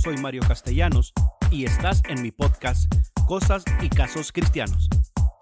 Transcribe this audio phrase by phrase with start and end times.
[0.00, 1.12] soy Mario Castellanos
[1.50, 2.90] y estás en mi podcast
[3.26, 4.88] Cosas y Casos Cristianos,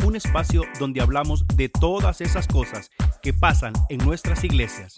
[0.05, 2.91] un espacio donde hablamos de todas esas cosas
[3.23, 4.97] que pasan en nuestras iglesias.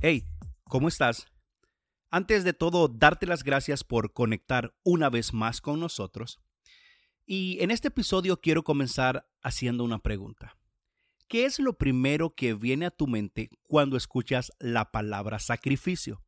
[0.00, 0.24] Hey,
[0.68, 1.26] ¿cómo estás?
[2.12, 6.38] Antes de todo, darte las gracias por conectar una vez más con nosotros.
[7.26, 10.59] Y en este episodio quiero comenzar haciendo una pregunta.
[11.30, 16.24] ¿Qué es lo primero que viene a tu mente cuando escuchas la palabra sacrificio?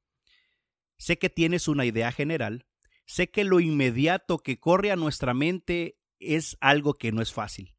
[0.96, 2.68] Sé que tienes una idea general,
[3.04, 7.74] sé que lo inmediato que corre a nuestra mente es algo que no es fácil.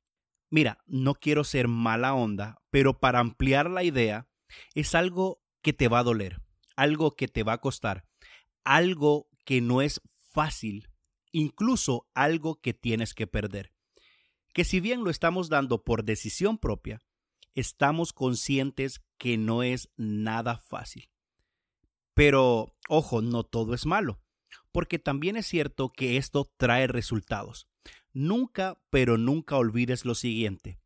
[0.49, 4.27] Mira, no quiero ser mala onda, pero para ampliar la idea,
[4.75, 6.41] es algo que te va a doler,
[6.75, 8.05] algo que te va a costar,
[8.65, 10.01] algo que no es
[10.33, 10.89] fácil,
[11.31, 13.71] incluso algo que tienes que perder.
[14.53, 16.99] Que si bien lo estamos dando por decisión propia,
[17.55, 21.09] estamos conscientes que no es nada fácil.
[22.13, 24.21] Pero, ojo, no todo es malo,
[24.71, 27.67] porque también es cierto que esto trae resultados.
[28.11, 30.79] Nunca, pero nunca olvides lo siguiente.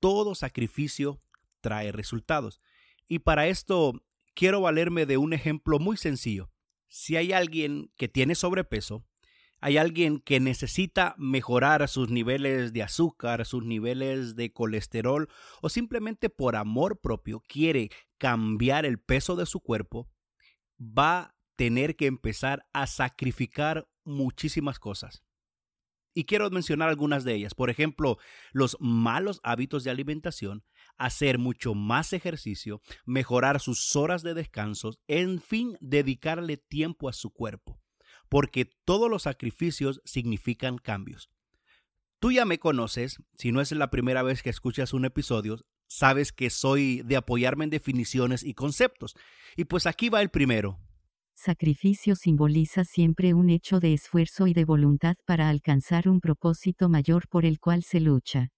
[0.00, 1.22] Todo sacrificio
[1.60, 2.60] trae resultados.
[3.06, 4.02] Y para esto
[4.34, 6.50] quiero valerme de un ejemplo muy sencillo.
[6.88, 9.06] Si hay alguien que tiene sobrepeso,
[9.62, 15.28] hay alguien que necesita mejorar sus niveles de azúcar, sus niveles de colesterol
[15.60, 20.10] o simplemente por amor propio quiere cambiar el peso de su cuerpo,
[20.80, 25.22] va a tener que empezar a sacrificar muchísimas cosas.
[26.12, 27.54] Y quiero mencionar algunas de ellas.
[27.54, 28.18] Por ejemplo,
[28.50, 30.64] los malos hábitos de alimentación,
[30.98, 37.30] hacer mucho más ejercicio, mejorar sus horas de descanso, en fin, dedicarle tiempo a su
[37.30, 37.81] cuerpo
[38.32, 41.28] porque todos los sacrificios significan cambios.
[42.18, 46.32] Tú ya me conoces, si no es la primera vez que escuchas un episodio, sabes
[46.32, 49.16] que soy de apoyarme en definiciones y conceptos.
[49.54, 50.80] Y pues aquí va el primero.
[51.34, 57.28] Sacrificio simboliza siempre un hecho de esfuerzo y de voluntad para alcanzar un propósito mayor
[57.28, 58.48] por el cual se lucha.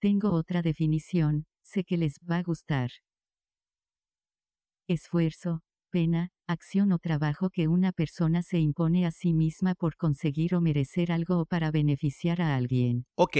[0.00, 2.88] Tengo otra definición, sé que les va a gustar.
[4.88, 5.60] Esfuerzo,
[5.90, 10.60] pena, acción o trabajo que una persona se impone a sí misma por conseguir o
[10.60, 13.06] merecer algo o para beneficiar a alguien.
[13.14, 13.36] Ok,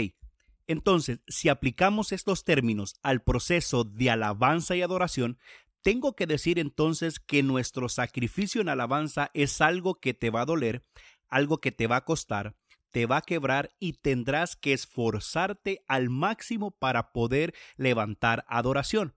[0.67, 5.39] entonces, si aplicamos estos términos al proceso de alabanza y adoración,
[5.83, 10.47] tengo que decir entonces que nuestro sacrificio en alabanza es algo que te va a
[10.47, 10.85] doler,
[11.29, 12.57] algo que te va a costar,
[12.91, 19.15] te va a quebrar y tendrás que esforzarte al máximo para poder levantar adoración.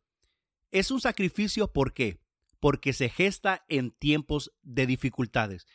[0.69, 2.19] Es un sacrificio, ¿por qué?
[2.59, 5.65] Porque se gesta en tiempos de dificultades,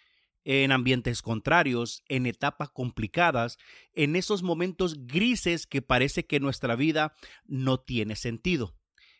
[0.44, 3.58] en ambientes contrarios, en etapas complicadas,
[3.94, 7.14] en esos momentos grises que parece que nuestra vida
[7.46, 8.74] no tiene sentido.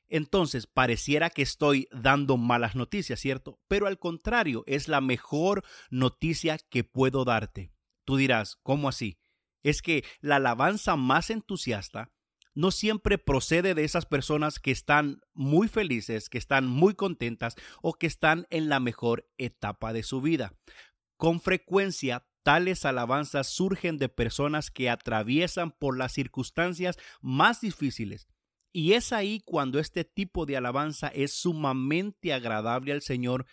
[0.08, 3.58] Entonces, pareciera que estoy dando malas noticias, ¿cierto?
[3.68, 7.72] Pero al contrario, es la mejor noticia que puedo darte.
[8.04, 9.18] Tú dirás, ¿cómo así?
[9.62, 12.12] Es que la alabanza más entusiasta
[12.54, 17.94] no siempre procede de esas personas que están muy felices, que están muy contentas o
[17.94, 20.54] que están en la mejor etapa de su vida.
[21.16, 28.28] Con frecuencia, tales alabanzas surgen de personas que atraviesan por las circunstancias más difíciles.
[28.72, 33.46] Y es ahí cuando este tipo de alabanza es sumamente agradable al Señor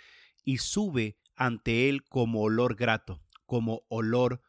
[0.43, 4.41] y sube ante Él como olor grato, como olor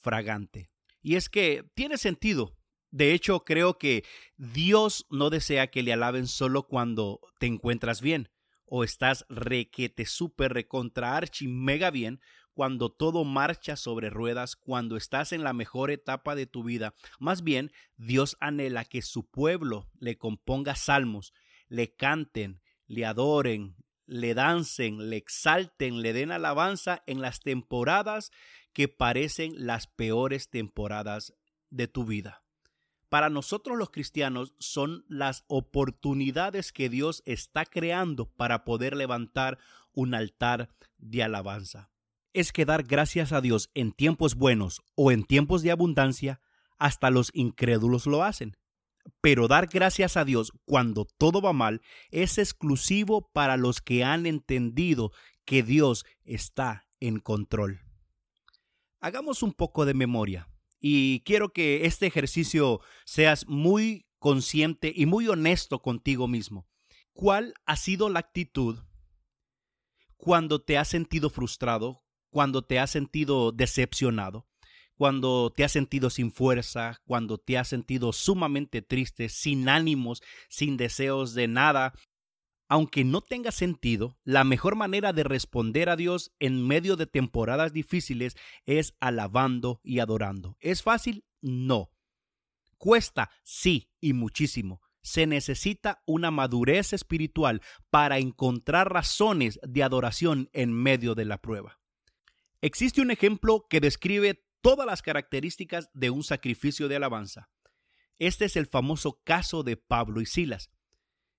[0.00, 0.70] fragante.
[1.00, 2.57] Y es que tiene sentido
[2.90, 4.04] de hecho, creo que
[4.36, 8.30] Dios no desea que le alaben solo cuando te encuentras bien
[8.64, 12.20] o estás requete súper recontra archi mega bien
[12.54, 16.94] cuando todo marcha sobre ruedas, cuando estás en la mejor etapa de tu vida.
[17.20, 21.32] Más bien, Dios anhela que su pueblo le componga salmos,
[21.68, 28.32] le canten, le adoren, le dancen, le exalten, le den alabanza en las temporadas
[28.72, 31.34] que parecen las peores temporadas
[31.70, 32.42] de tu vida
[33.08, 39.58] para nosotros los cristianos son las oportunidades que Dios está creando para poder levantar
[39.92, 41.90] un altar de alabanza.
[42.32, 46.40] Es que dar gracias a Dios en tiempos buenos o en tiempos de abundancia,
[46.78, 48.56] hasta los incrédulos lo hacen.
[49.20, 51.80] Pero dar gracias a Dios cuando todo va mal
[52.10, 55.12] es exclusivo para los que han entendido
[55.44, 57.80] que Dios está en control.
[59.00, 60.48] Hagamos un poco de memoria.
[60.80, 66.66] Y quiero que este ejercicio seas muy consciente y muy honesto contigo mismo.
[67.12, 68.78] ¿Cuál ha sido la actitud
[70.16, 74.46] cuando te has sentido frustrado, cuando te has sentido decepcionado,
[74.96, 80.76] cuando te has sentido sin fuerza, cuando te has sentido sumamente triste, sin ánimos, sin
[80.76, 81.94] deseos de nada?
[82.68, 87.72] Aunque no tenga sentido, la mejor manera de responder a Dios en medio de temporadas
[87.72, 88.36] difíciles
[88.66, 90.56] es alabando y adorando.
[90.60, 91.24] ¿Es fácil?
[91.40, 91.90] No.
[92.76, 94.82] Cuesta, sí, y muchísimo.
[95.00, 101.80] Se necesita una madurez espiritual para encontrar razones de adoración en medio de la prueba.
[102.60, 107.48] Existe un ejemplo que describe todas las características de un sacrificio de alabanza.
[108.18, 110.70] Este es el famoso caso de Pablo y Silas.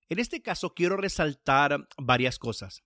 [0.09, 2.83] En este caso quiero resaltar varias cosas.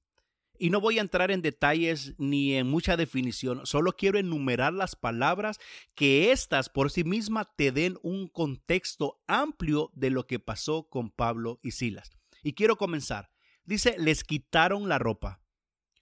[0.59, 4.95] Y no voy a entrar en detalles ni en mucha definición, solo quiero enumerar las
[4.95, 5.57] palabras
[5.95, 11.09] que éstas por sí mismas te den un contexto amplio de lo que pasó con
[11.09, 12.11] Pablo y Silas.
[12.43, 13.31] Y quiero comenzar.
[13.65, 15.41] Dice, les quitaron la ropa,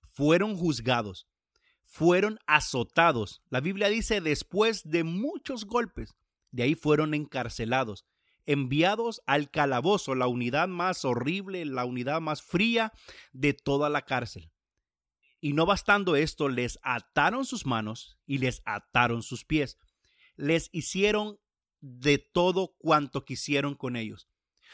[0.02, 1.28] fueron juzgados,
[1.84, 3.42] fueron azotados.
[3.50, 6.16] La Biblia dice, después de muchos golpes,
[6.50, 8.06] de ahí fueron encarcelados
[8.46, 12.94] enviados al calabozo, la unidad más horrible, la unidad más fría
[13.32, 14.52] de toda la cárcel.
[15.40, 19.78] Y no bastando esto, les ataron sus manos y les ataron sus pies.
[20.36, 21.40] Les hicieron
[21.80, 24.30] de todo cuanto quisieron con ellos.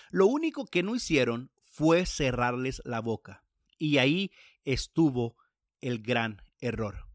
[0.10, 3.46] Lo único que no hicieron fue cerrarles la boca.
[3.78, 4.32] Y ahí
[4.66, 5.38] estuvo
[5.80, 7.08] el gran error.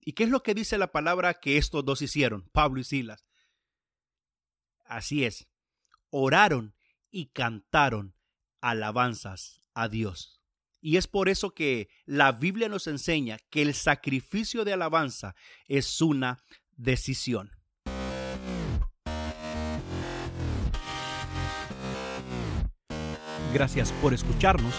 [0.00, 3.26] ¿Y qué es lo que dice la palabra que estos dos hicieron, Pablo y Silas?
[4.84, 5.48] Así es,
[6.10, 6.74] oraron
[7.10, 8.14] y cantaron
[8.60, 10.40] alabanzas a Dios.
[10.80, 15.34] Y es por eso que la Biblia nos enseña que el sacrificio de alabanza
[15.66, 16.42] es una
[16.76, 17.50] decisión.
[23.52, 24.74] Gracias por escucharnos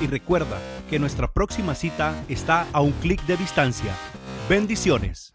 [0.00, 0.60] y recuerda
[0.90, 3.96] que nuestra próxima cita está a un clic de distancia.
[4.48, 5.32] Bendiciones.